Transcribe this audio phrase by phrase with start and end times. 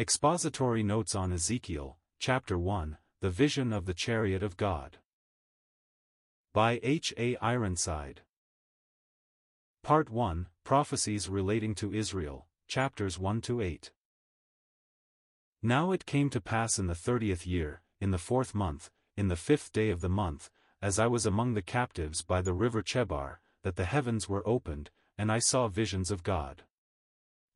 [0.00, 4.96] Expository Notes on Ezekiel, Chapter 1 The Vision of the Chariot of God.
[6.54, 7.12] By H.
[7.18, 7.36] A.
[7.36, 8.22] Ironside.
[9.82, 13.92] Part 1 Prophecies relating to Israel, Chapters 1 to 8.
[15.62, 19.36] Now it came to pass in the thirtieth year, in the fourth month, in the
[19.36, 20.48] fifth day of the month,
[20.80, 24.88] as I was among the captives by the river Chebar, that the heavens were opened,
[25.18, 26.62] and I saw visions of God.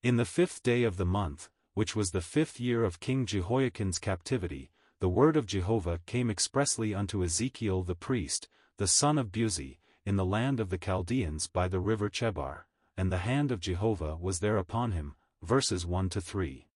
[0.02, 3.98] In the fifth day of the month, which was the fifth year of King Jehoiachin's
[3.98, 4.70] captivity,
[5.01, 10.16] the word of Jehovah came expressly unto Ezekiel the priest, the son of Buzi, in
[10.16, 12.66] the land of the Chaldeans by the river Chebar,
[12.97, 15.16] and the hand of Jehovah was there upon him.
[15.42, 16.69] Verses 1 to 3.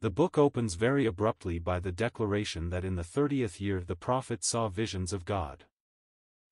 [0.00, 4.44] The book opens very abruptly by the declaration that in the thirtieth year the prophet
[4.44, 5.64] saw visions of God.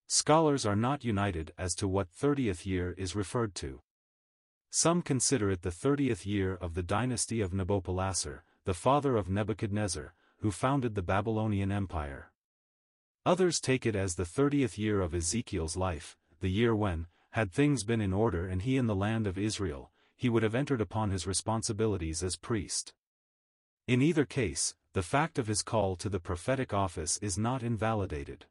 [0.06, 3.82] Scholars are not united as to what thirtieth year is referred to.
[4.74, 10.14] Some consider it the thirtieth year of the dynasty of Nabopolassar, the father of Nebuchadnezzar,
[10.38, 12.32] who founded the Babylonian Empire.
[13.26, 17.84] Others take it as the thirtieth year of Ezekiel's life, the year when, had things
[17.84, 21.10] been in order and he in the land of Israel, he would have entered upon
[21.10, 22.94] his responsibilities as priest.
[23.86, 28.46] In either case, the fact of his call to the prophetic office is not invalidated.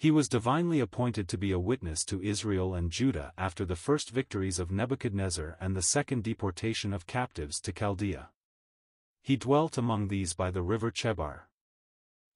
[0.00, 4.08] He was divinely appointed to be a witness to Israel and Judah after the first
[4.08, 8.30] victories of Nebuchadnezzar and the second deportation of captives to Chaldea.
[9.20, 11.50] He dwelt among these by the river Chebar.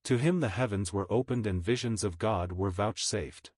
[0.03, 3.51] To him the heavens were opened and visions of God were vouchsafed.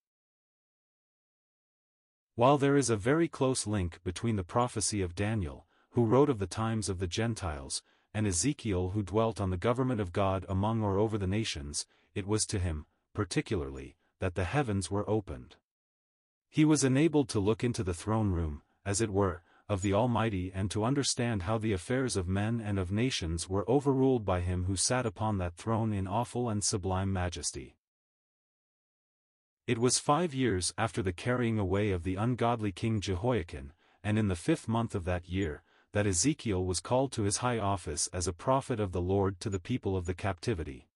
[2.37, 6.39] While there is a very close link between the prophecy of Daniel, who wrote of
[6.39, 7.83] the times of the Gentiles,
[8.15, 12.29] and Ezekiel who dwelt on the government of God among or over the nations, it
[12.29, 15.57] was to him, particularly, that the heavens were opened.
[16.51, 20.53] He was enabled to look into the throne room, as it were, of the Almighty
[20.55, 24.65] and to understand how the affairs of men and of nations were overruled by him
[24.65, 27.79] who sat upon that throne in awful and sublime majesty.
[29.67, 33.73] It was five years after the carrying away of the ungodly king Jehoiachin,
[34.05, 35.63] and in the fifth month of that year,
[35.93, 39.49] that Ezekiel was called to his high office as a prophet of the Lord to
[39.49, 40.91] the people of the captivity.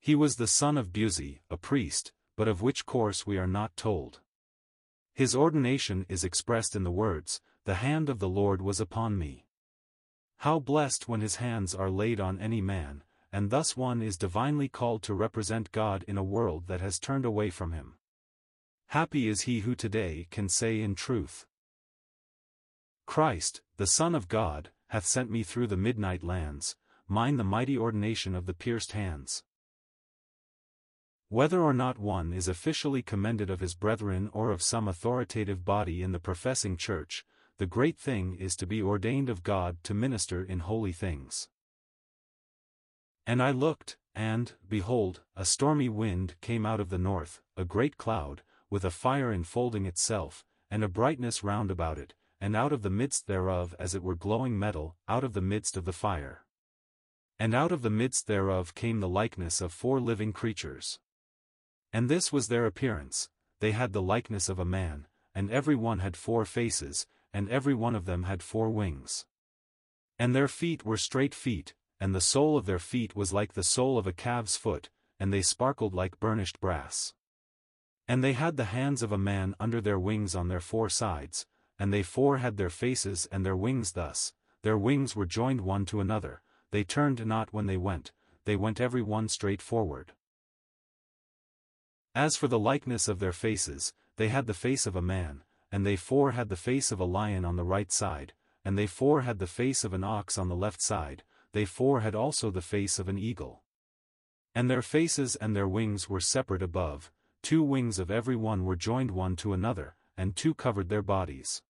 [0.00, 3.76] He was the son of Buzi, a priest, but of which course we are not
[3.76, 4.20] told.
[5.12, 9.46] His ordination is expressed in the words, The hand of the Lord was upon me.
[10.38, 14.68] How blessed when his hands are laid on any man, and thus one is divinely
[14.68, 17.98] called to represent God in a world that has turned away from him.
[18.88, 21.46] Happy is he who today can say in truth,
[23.08, 26.76] Christ, the Son of God, hath sent me through the midnight lands,
[27.08, 29.42] mine the mighty ordination of the pierced hands.
[31.30, 36.02] Whether or not one is officially commended of his brethren or of some authoritative body
[36.02, 37.22] in the professing church,
[37.58, 41.48] the great thing is to be ordained of God to minister in holy things.
[43.26, 47.98] And I looked, and, behold, a stormy wind came out of the north, a great
[47.98, 52.80] cloud, with a fire enfolding itself, and a brightness round about it, and out of
[52.80, 56.46] the midst thereof as it were glowing metal, out of the midst of the fire.
[57.38, 60.98] And out of the midst thereof came the likeness of four living creatures.
[61.92, 63.28] And this was their appearance,
[63.60, 67.74] they had the likeness of a man, and every one had four faces, and every
[67.74, 69.26] one of them had four wings.
[70.18, 73.62] And their feet were straight feet, and the sole of their feet was like the
[73.62, 77.14] sole of a calf's foot, and they sparkled like burnished brass.
[78.06, 81.46] And they had the hands of a man under their wings on their four sides,
[81.78, 84.32] and they four had their faces and their wings thus,
[84.62, 88.12] their wings were joined one to another, they turned not when they went,
[88.44, 90.12] they went every one straight forward.
[92.18, 95.86] As for the likeness of their faces, they had the face of a man, and
[95.86, 98.32] they four had the face of a lion on the right side,
[98.64, 101.22] and they four had the face of an ox on the left side,
[101.52, 103.62] they four had also the face of an eagle.
[104.52, 108.74] And their faces and their wings were separate above, two wings of every one were
[108.74, 111.62] joined one to another, and two covered their bodies.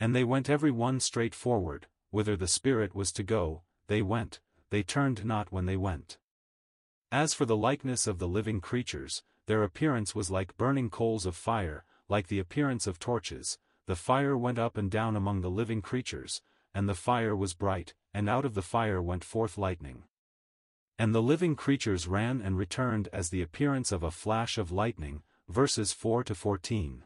[0.00, 4.40] And they went every one straight forward, whither the Spirit was to go, they went,
[4.70, 6.18] they turned not when they went.
[7.12, 11.36] As for the likeness of the living creatures, their appearance was like burning coals of
[11.36, 15.82] fire, like the appearance of torches, the fire went up and down among the living
[15.82, 16.40] creatures,
[16.74, 20.04] and the fire was bright, and out of the fire went forth lightning.
[20.98, 25.22] And the living creatures ran and returned as the appearance of a flash of lightning,
[25.48, 27.04] verses 4 to 14.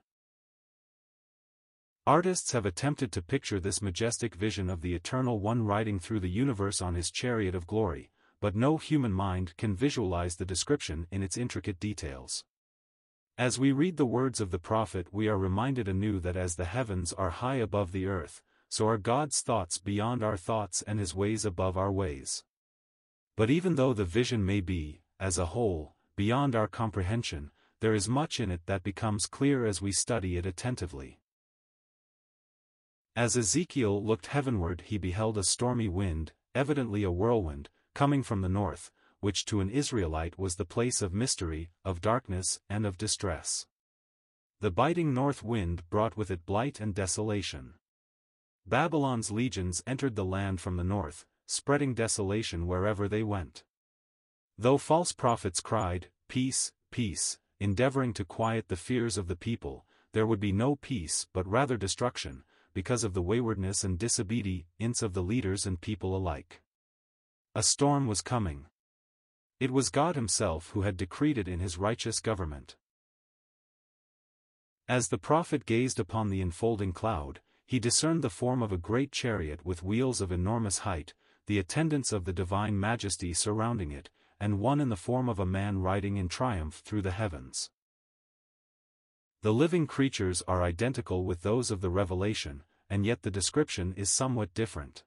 [2.06, 6.30] Artists have attempted to picture this majestic vision of the Eternal One riding through the
[6.30, 8.10] universe on his chariot of glory,
[8.40, 12.44] but no human mind can visualize the description in its intricate details.
[13.38, 16.64] As we read the words of the prophet we are reminded anew that as the
[16.64, 21.14] heavens are high above the earth, so are God's thoughts beyond our thoughts and his
[21.14, 22.44] ways above our ways.
[23.36, 27.50] But even though the vision may be, as a whole, beyond our comprehension,
[27.80, 31.20] there is much in it that becomes clear as we study it attentively.
[33.14, 38.48] As Ezekiel looked heavenward he beheld a stormy wind, evidently a whirlwind, coming from the
[38.50, 38.90] north,
[39.20, 43.64] which to an Israelite was the place of mystery, of darkness, and of distress.
[44.60, 47.76] The biting north wind brought with it blight and desolation.
[48.66, 53.64] Babylon's legions entered the land from the north, spreading desolation wherever they went.
[54.58, 60.26] Though false prophets cried, Peace, peace, endeavoring to quiet the fears of the people, there
[60.26, 62.44] would be no peace but rather destruction,
[62.75, 66.60] because of the waywardness and disobedience of the leaders and people alike.
[67.56, 68.67] A storm was coming.
[69.61, 72.76] It was God Himself who had decreed it in His righteous government.
[74.87, 79.11] As the prophet gazed upon the enfolding cloud, he discerned the form of a great
[79.11, 81.14] chariot with wheels of enormous height,
[81.47, 85.47] the attendants of the divine majesty surrounding it, and one in the form of a
[85.47, 87.70] man riding in triumph through the heavens.
[89.41, 94.11] The living creatures are identical with those of the Revelation, and yet the description is
[94.11, 95.05] somewhat different.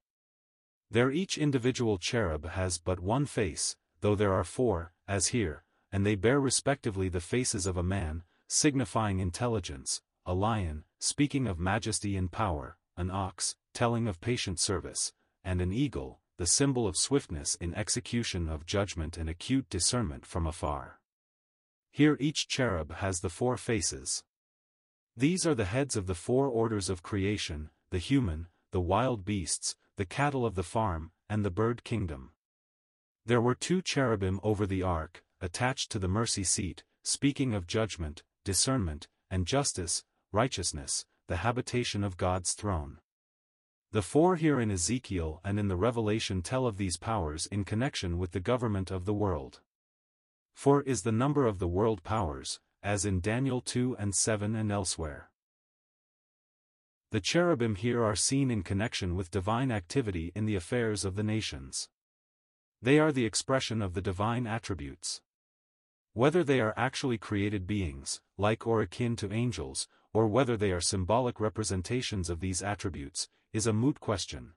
[0.92, 6.06] There each individual cherub has but one face, though there are four, as here, and
[6.06, 12.18] they bear respectively the faces of a man, signifying intelligence, a lion, speaking of majesty
[12.18, 15.14] and power, an ox, telling of patient service,
[15.44, 20.48] and an eagle, the symbol of swiftness in execution of judgment and acute discernment from
[20.48, 21.00] afar.
[21.92, 24.24] Here each cherub has the four faces.
[25.16, 29.76] These are the heads of the four orders of creation, the human, the wild beasts,
[30.00, 32.32] the cattle of the farm, and the bird kingdom.
[33.26, 38.24] There were two cherubim over the ark, attached to the mercy seat, speaking of judgment,
[38.46, 43.00] discernment, and justice, righteousness, the habitation of God's throne.
[43.92, 48.18] The four here in Ezekiel and in the Revelation tell of these powers in connection
[48.18, 49.60] with the government of the world.
[50.54, 54.72] Four is the number of the world powers, as in Daniel 2 and 7 and
[54.72, 55.30] elsewhere.
[57.12, 61.24] The cherubim here are seen in connection with divine activity in the affairs of the
[61.24, 61.90] nations.
[62.84, 65.22] They are the expression of the divine attributes.
[66.14, 70.82] Whether they are actually created beings, like or akin to angels, or whether they are
[70.82, 74.54] symbolic representations of these attributes, is a moot question.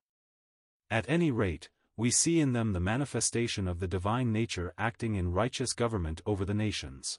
[0.90, 5.32] At any rate, we see in them the manifestation of the divine nature acting in
[5.32, 7.18] righteous government over the nations.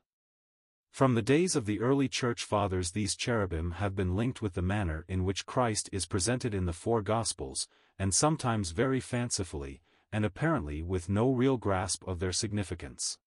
[0.93, 4.61] From the days of the early Church Fathers these cherubim have been linked with the
[4.61, 7.67] manner in which Christ is presented in the four Gospels,
[7.97, 9.81] and sometimes very fancifully,
[10.11, 13.17] and apparently with no real grasp of their significance.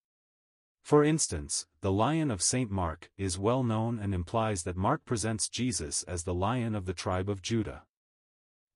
[0.81, 2.71] For instance, the Lion of St.
[2.71, 6.93] Mark is well known and implies that Mark presents Jesus as the Lion of the
[6.93, 7.83] tribe of Judah.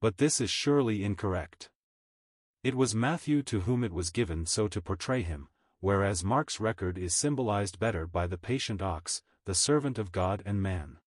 [0.01, 1.69] But this is surely incorrect.
[2.61, 5.47] It was Matthew to whom it was given so to portray him,
[5.81, 10.61] whereas Mark's record is symbolized better by the patient ox, the servant of God and
[10.61, 10.97] man.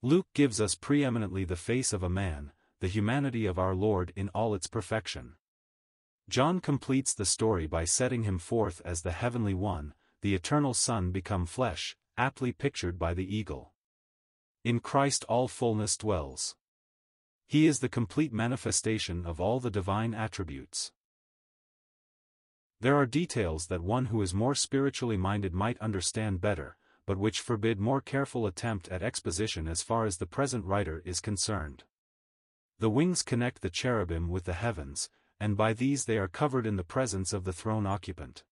[0.00, 4.28] Luke gives us preeminently the face of a man, the humanity of our Lord in
[4.30, 5.34] all its perfection.
[6.28, 11.10] John completes the story by setting him forth as the heavenly one, the eternal Son
[11.10, 13.72] become flesh, aptly pictured by the eagle.
[14.62, 16.54] In Christ all fullness dwells.
[17.46, 20.92] He is the complete manifestation of all the divine attributes.
[22.80, 27.40] There are details that one who is more spiritually minded might understand better, but which
[27.40, 31.82] forbid more careful attempt at exposition as far as the present writer is concerned.
[32.78, 36.76] The wings connect the cherubim with the heavens, and by these they are covered in
[36.76, 38.44] the presence of the throne occupant.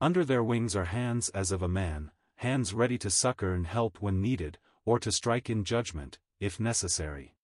[0.00, 4.00] Under their wings are hands as of a man, hands ready to succor and help
[4.00, 7.34] when needed, or to strike in judgment, if necessary.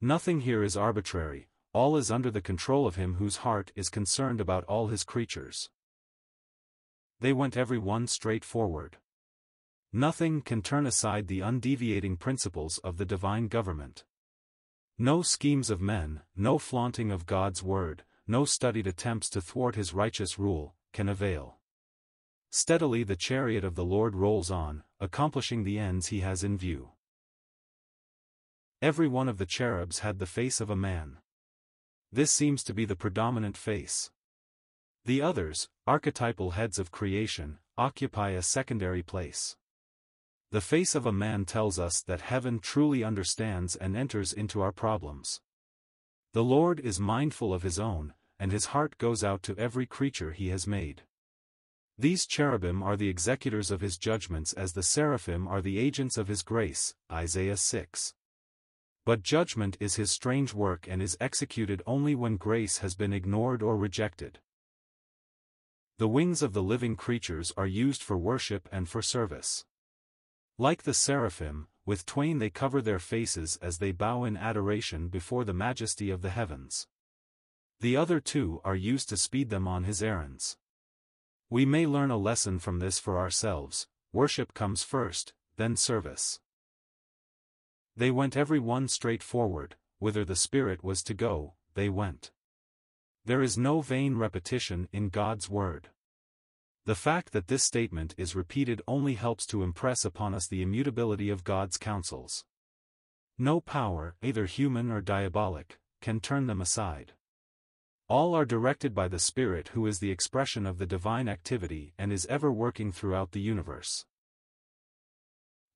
[0.00, 4.40] Nothing here is arbitrary, all is under the control of him whose heart is concerned
[4.40, 5.68] about all his creatures.
[7.20, 8.96] They went every one straight forward.
[9.92, 14.04] Nothing can turn aside the undeviating principles of the divine government.
[14.96, 19.92] No schemes of men, no flaunting of God's word, no studied attempts to thwart his
[19.92, 21.58] righteous rule, can avail.
[22.50, 26.92] Steadily the chariot of the Lord rolls on, accomplishing the ends he has in view.
[28.80, 31.18] Every one of the cherubs had the face of a man.
[32.16, 34.10] This seems to be the predominant face.
[35.04, 39.54] The others, archetypal heads of creation, occupy a secondary place.
[40.50, 44.72] The face of a man tells us that heaven truly understands and enters into our
[44.72, 45.42] problems.
[46.32, 50.32] The Lord is mindful of his own, and his heart goes out to every creature
[50.32, 51.02] he has made.
[51.98, 56.28] These cherubim are the executors of his judgments as the seraphim are the agents of
[56.28, 58.14] his grace, Isaiah 6.
[59.06, 63.62] But judgment is his strange work and is executed only when grace has been ignored
[63.62, 64.40] or rejected.
[65.98, 69.64] The wings of the living creatures are used for worship and for service.
[70.58, 75.44] Like the seraphim, with twain they cover their faces as they bow in adoration before
[75.44, 76.88] the majesty of the heavens.
[77.78, 80.56] The other two are used to speed them on his errands.
[81.48, 86.40] We may learn a lesson from this for ourselves, worship comes first, then service.
[87.96, 92.30] They went every one straight forward, whither the Spirit was to go, they went.
[93.24, 95.88] There is no vain repetition in God's word.
[96.84, 101.30] The fact that this statement is repeated only helps to impress upon us the immutability
[101.30, 102.44] of God's counsels.
[103.38, 107.14] No power, either human or diabolic, can turn them aside.
[108.08, 112.12] All are directed by the Spirit who is the expression of the divine activity and
[112.12, 114.06] is ever working throughout the universe.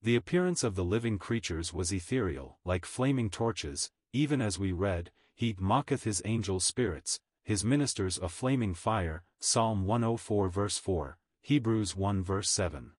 [0.03, 5.11] The appearance of the living creatures was ethereal, like flaming torches, even as we read,
[5.35, 11.95] He mocketh his angel spirits, his ministers a flaming fire, Psalm 104 verse 4, Hebrews
[11.97, 12.93] 1 verse 7.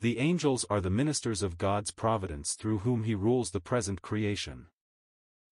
[0.00, 4.66] The angels are the ministers of God's providence through whom he rules the present creation.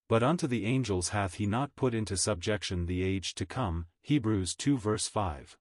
[0.09, 4.55] But unto the angels hath he not put into subjection the age to come, Hebrews
[4.57, 5.57] 2 verse 5.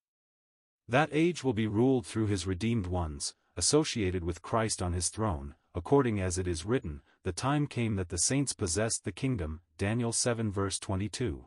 [0.89, 5.53] That age will be ruled through his redeemed ones, associated with Christ on his throne,
[5.75, 10.13] according as it is written, the time came that the saints possessed the kingdom, Daniel
[10.13, 11.45] 7 verse 22.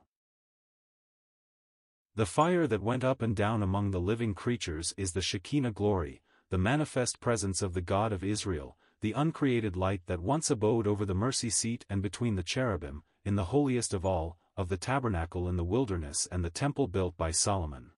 [2.15, 6.21] The fire that went up and down among the living creatures is the Shekinah glory,
[6.51, 11.07] the manifest presence of the God of Israel, the uncreated light that once abode over
[11.07, 15.49] the mercy seat and between the cherubim, in the holiest of all, of the tabernacle
[15.49, 17.92] in the wilderness and the temple built by Solomon.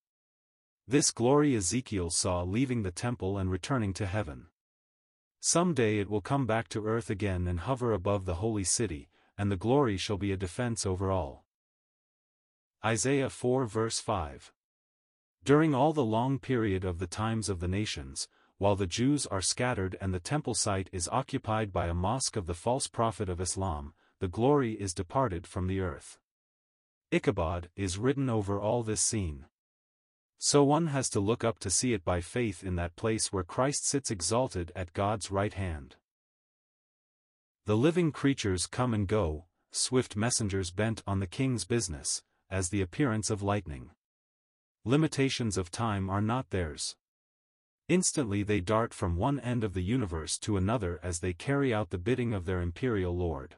[0.87, 4.49] This glory Ezekiel saw leaving the temple and returning to heaven.
[5.41, 9.09] Some day it will come back to earth again and hover above the holy city,
[9.39, 11.47] and the glory shall be a defense over all.
[12.85, 14.53] Isaiah 4 verse 5.
[15.43, 19.41] During all the long period of the times of the nations, while the Jews are
[19.41, 23.41] scattered and the temple site is occupied by a mosque of the false prophet of
[23.41, 26.19] Islam, the glory is departed from the earth.
[27.11, 29.47] Ichabod is written over all this scene.
[30.39, 33.45] So one has to look up to see it by faith in that place where
[33.45, 35.97] Christ sits exalted at God's right hand.
[37.67, 42.83] The living creatures come and go, swift messengers bent on the king's business, as the
[42.83, 43.91] appearance of lightning.
[44.85, 46.95] Limitations of time are not theirs.
[47.89, 51.91] Instantly they dart from one end of the universe to another as they carry out
[51.91, 53.57] the bidding of their imperial lord.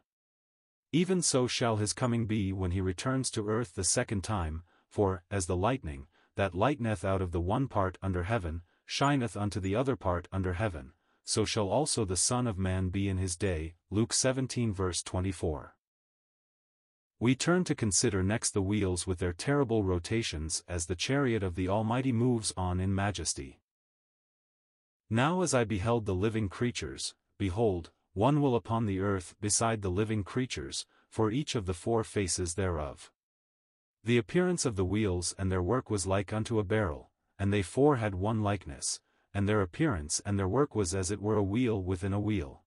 [0.92, 5.22] Even so shall his coming be when he returns to earth the second time, for,
[5.30, 9.74] as the lightning, that lighteneth out of the one part under heaven, shineth unto the
[9.74, 10.92] other part under heaven,
[11.24, 13.74] so shall also the Son of Man be in his day.
[13.90, 15.74] Luke 17 verse 24.
[17.18, 21.54] We turn to consider next the wheels with their terrible rotations as the chariot of
[21.54, 23.60] the Almighty moves on in majesty.
[25.08, 29.90] Now as I beheld the living creatures, behold, one will upon the earth beside the
[29.90, 33.10] living creatures, for each of the four faces thereof.
[34.06, 37.10] The appearance of the wheels and their work was like unto a beryl,
[37.40, 39.00] and they four had one likeness,
[39.34, 42.62] and their appearance and their work was as it were a wheel within a wheel.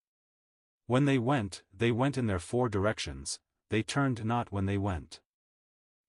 [0.86, 5.22] When they went, they went in their four directions, they turned not when they went.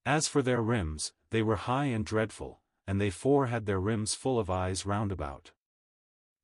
[0.05, 2.59] As for their rims, they were high and dreadful,
[2.89, 5.53] and they four had their rims full of eyes round about.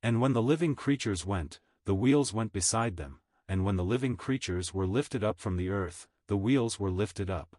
[0.01, 4.17] And when the living creatures went, the wheels went beside them, and when the living
[4.17, 7.57] creatures were lifted up from the earth, the wheels were lifted up.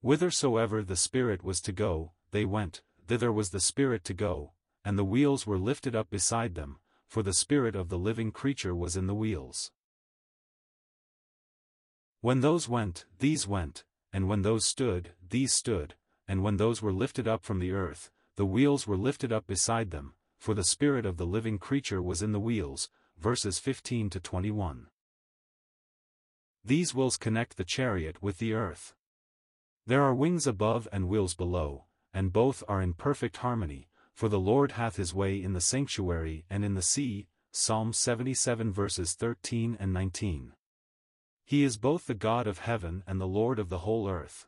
[0.00, 4.52] Whithersoever the Spirit was to go, they went, thither was the Spirit to go,
[4.84, 6.78] and the wheels were lifted up beside them,
[7.08, 9.72] for the Spirit of the living creature was in the wheels.
[12.20, 15.94] When those went, these went, and when those stood, these stood,
[16.26, 19.90] and when those were lifted up from the earth, the wheels were lifted up beside
[19.90, 22.88] them, for the spirit of the living creature was in the wheels,
[23.18, 24.86] verses 15 to 21.
[26.64, 28.94] These wheels connect the chariot with the earth.
[29.88, 34.38] There are wings above and wheels below, and both are in perfect harmony, for the
[34.38, 39.78] Lord hath his way in the sanctuary and in the sea, Psalm 77 verses 13
[39.80, 40.52] and 19.
[41.46, 44.46] He is both the God of heaven and the Lord of the whole earth.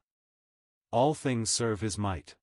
[0.91, 2.37] All things serve his might.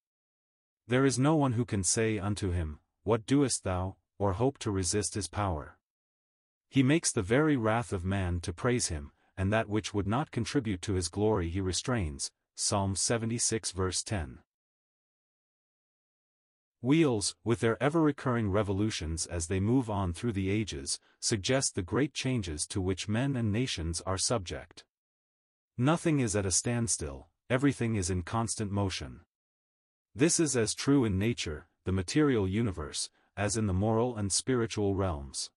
[0.88, 4.72] There is no one who can say unto him, What doest thou, or hope to
[4.72, 5.78] resist his power.
[6.68, 10.32] He makes the very wrath of man to praise him, and that which would not
[10.32, 12.32] contribute to his glory he restrains.
[12.60, 14.40] Psalm 76 verse 10.
[16.82, 22.16] Wheels, with their ever-recurring revolutions as they move on through the ages, suggest the great
[22.16, 24.84] changes to which men and nations are subject.
[25.78, 29.20] Nothing is at a standstill, everything is in constant motion.
[30.16, 34.96] This is as true in nature, the material universe, as in the moral and spiritual
[34.96, 35.52] realms.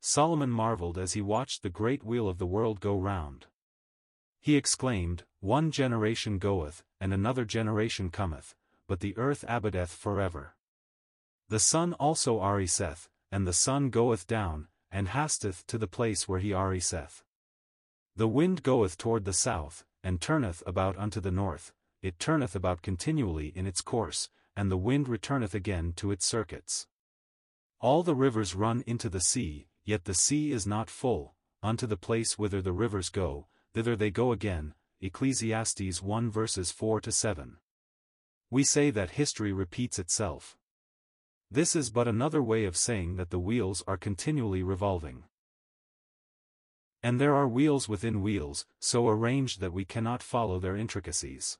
[0.00, 3.46] Solomon marveled as he watched the great wheel of the world go round.
[4.44, 8.54] He exclaimed, One generation goeth, and another generation cometh,
[8.86, 10.54] but the earth abideth forever.
[11.48, 16.40] The sun also ariseth, and the sun goeth down, and hasteth to the place where
[16.40, 17.24] he ariseth.
[18.16, 21.72] The wind goeth toward the south, and turneth about unto the north,
[22.02, 26.86] it turneth about continually in its course, and the wind returneth again to its circuits.
[27.80, 31.96] All the rivers run into the sea, yet the sea is not full, unto the
[31.96, 34.72] place whither the rivers go, thither they go again.
[35.00, 37.56] Ecclesiastes 1 verses 4 to 7.
[38.50, 40.56] We say that history repeats itself.
[41.50, 45.24] This is but another way of saying that the wheels are continually revolving.
[47.02, 51.58] And there are wheels within wheels, so arranged that we cannot follow their intricacies.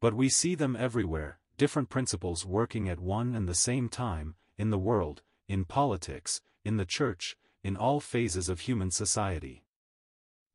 [0.00, 4.70] But we see them everywhere, different principles working at one and the same time, in
[4.70, 9.64] the world, in politics, in the church, in all phases of human society.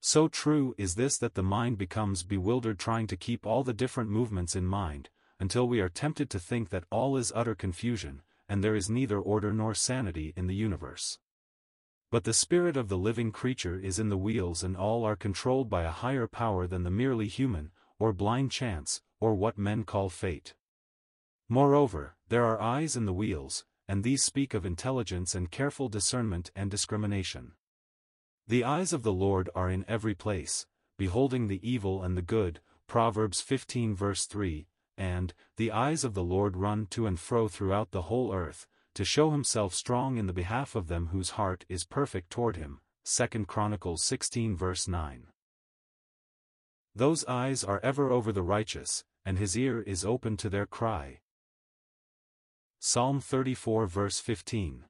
[0.02, 4.10] So true is this that the mind becomes bewildered trying to keep all the different
[4.10, 8.64] movements in mind, until we are tempted to think that all is utter confusion, and
[8.64, 11.20] there is neither order nor sanity in the universe.
[12.12, 15.70] But the spirit of the living creature is in the wheels and all are controlled
[15.70, 20.10] by a higher power than the merely human, or blind chance, or what men call
[20.10, 20.56] fate.
[21.48, 26.52] Moreover, there are eyes in the wheels, and these speak of intelligence and careful discernment
[26.56, 27.52] and discrimination.
[28.50, 30.66] The eyes of the Lord are in every place,
[30.98, 34.66] beholding the evil and the good, Proverbs 15 verse 3,
[34.98, 39.06] and, the eyes of the Lord run to and fro throughout the whole earth, to
[39.06, 42.80] show himself strong in the behalf of them whose heart is perfect toward him.
[43.06, 45.28] 2 Chronicles 16 verse 9.
[46.96, 51.20] Those eyes are ever over the righteous, and his ear is open to their cry.
[52.80, 54.86] Psalm 34 verse 15.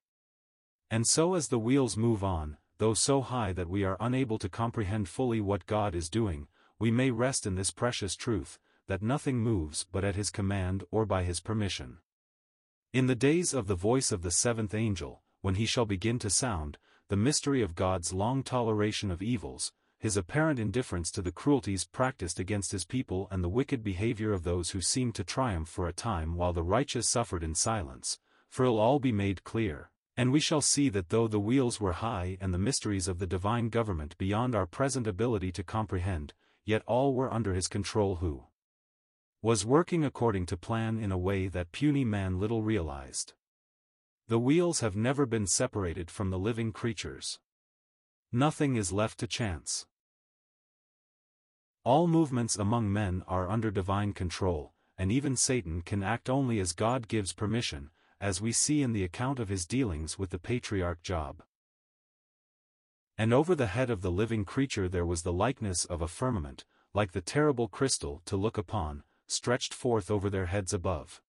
[0.89, 4.49] And so as the wheels move on, though so high that we are unable to
[4.49, 6.47] comprehend fully what God is doing,
[6.79, 11.05] we may rest in this precious truth, that nothing moves but at his command or
[11.05, 11.99] by his permission.
[12.93, 16.29] In the days of the voice of the seventh angel, when he shall begin to
[16.29, 16.77] sound,
[17.09, 22.39] the mystery of God's long toleration of evils, his apparent indifference to the cruelties practiced
[22.39, 25.93] against his people and the wicked behavior of those who seemed to triumph for a
[25.93, 30.39] time while the righteous suffered in silence, for it'll all be made clear, and we
[30.41, 34.17] shall see that though the wheels were high and the mysteries of the divine government
[34.17, 36.33] beyond our present ability to comprehend,
[36.65, 38.43] yet all were under his control who
[39.41, 43.31] was working according to plan in a way that puny man little realized.
[44.27, 47.39] The wheels have never been separated from the living creatures.
[48.29, 49.85] Nothing is left to chance.
[51.85, 56.73] All movements among men are under divine control, and even Satan can act only as
[56.73, 61.01] God gives permission, as we see in the account of his dealings with the patriarch
[61.01, 61.41] Job.
[63.17, 66.65] And over the head of the living creature there was the likeness of a firmament,
[66.93, 71.21] like the terrible crystal to look upon, stretched forth over their heads above.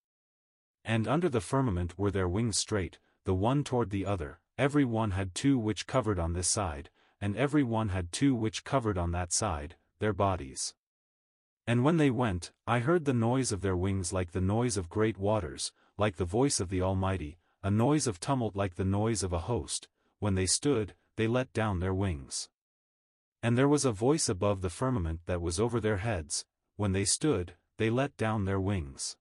[0.84, 5.10] And under the firmament were their wings straight, the one toward the other, every one
[5.10, 9.12] had two which covered on this side, and every one had two which covered on
[9.12, 10.74] that side, their bodies.
[11.66, 14.88] And when they went, I heard the noise of their wings like the noise of
[14.88, 19.22] great waters, like the voice of the Almighty, a noise of tumult like the noise
[19.22, 19.86] of a host,
[20.18, 22.48] when they stood, they let down their wings.
[23.42, 27.04] And there was a voice above the firmament that was over their heads, when they
[27.04, 29.18] stood, they let down their wings.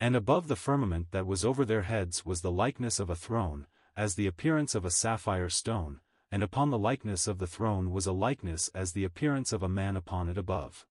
[0.00, 3.66] And above the firmament that was over their heads was the likeness of a throne,
[3.96, 5.98] as the appearance of a sapphire stone,
[6.30, 9.68] and upon the likeness of the throne was a likeness as the appearance of a
[9.68, 10.86] man upon it above.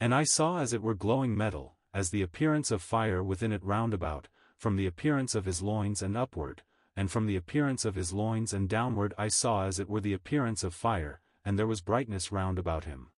[0.00, 3.62] And I saw as it were glowing metal, as the appearance of fire within it
[3.64, 6.62] round about, from the appearance of his loins and upward,
[6.96, 10.12] and from the appearance of his loins and downward I saw as it were the
[10.12, 13.08] appearance of fire, and there was brightness round about him.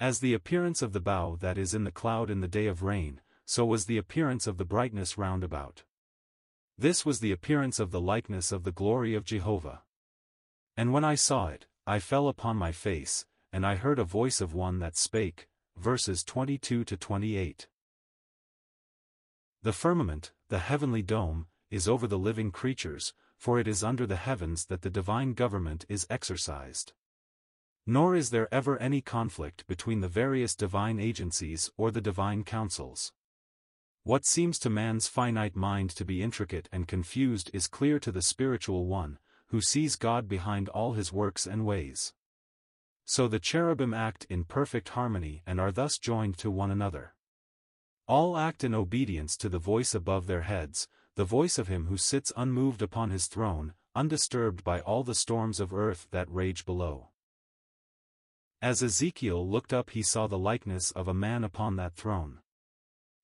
[0.00, 2.82] As the appearance of the bow that is in the cloud in the day of
[2.82, 5.84] rain, so was the appearance of the brightness round about.
[6.76, 9.82] This was the appearance of the likeness of the glory of Jehovah.
[10.76, 14.40] And when I saw it, I fell upon my face, and I heard a voice
[14.40, 17.66] of one that spake, verses 22 to 28.
[19.62, 24.16] The firmament, the heavenly dome, is over the living creatures, for it is under the
[24.16, 26.92] heavens that the divine government is exercised.
[27.84, 33.12] Nor is there ever any conflict between the various divine agencies or the divine counsels.
[34.04, 38.22] What seems to man's finite mind to be intricate and confused is clear to the
[38.22, 39.18] spiritual one,
[39.48, 42.12] who sees God behind all his works and ways.
[43.04, 47.14] So the cherubim act in perfect harmony and are thus joined to one another.
[48.08, 51.98] All act in obedience to the voice above their heads, the voice of him who
[51.98, 57.08] sits unmoved upon his throne, undisturbed by all the storms of earth that rage below.
[58.62, 62.38] As Ezekiel looked up he saw the likeness of a man upon that throne.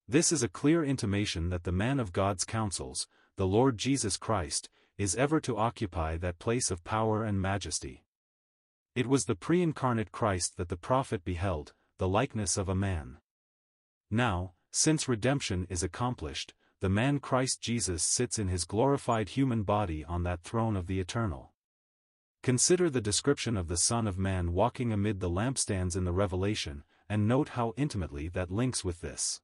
[0.07, 4.69] This is a clear intimation that the man of God's counsels, the Lord Jesus Christ,
[4.99, 8.05] is ever to occupy that place of power and majesty.
[8.95, 13.17] It was the pre-incarnate Christ that the prophet beheld, the likeness of a man.
[14.11, 20.05] Now, since redemption is accomplished, the man Christ Jesus sits in his glorified human body
[20.05, 21.53] on that throne of the eternal.
[22.43, 26.83] Consider the description of the Son of Man walking amid the lampstands in the Revelation,
[27.09, 29.41] and note how intimately that links with this.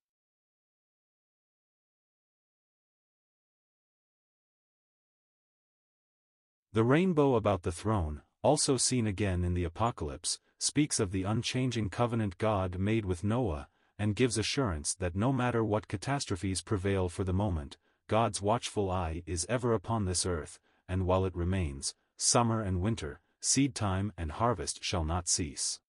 [6.73, 11.89] The rainbow about the throne, also seen again in the Apocalypse, speaks of the unchanging
[11.89, 13.69] covenant God made with Noah,
[14.01, 17.77] and gives assurance that no matter what catastrophes prevail for the moment,
[18.09, 20.59] God's watchful eye is ever upon this earth,
[20.89, 25.81] and while it remains, summer and winter, seed time and harvest shall not cease.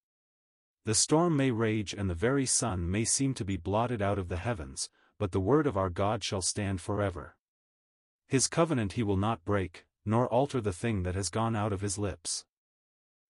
[0.84, 4.28] The storm may rage and the very sun may seem to be blotted out of
[4.28, 7.38] the heavens, but the word of our God shall stand forever.
[8.28, 11.80] His covenant he will not break, nor alter the thing that has gone out of
[11.80, 12.44] his lips.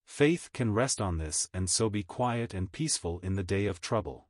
[0.06, 3.80] Faith can rest on this and so be quiet and peaceful in the day of
[3.80, 4.28] trouble.